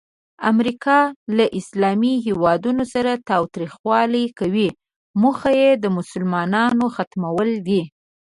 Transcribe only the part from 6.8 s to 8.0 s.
ختمول دي.